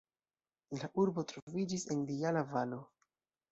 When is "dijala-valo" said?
2.11-2.83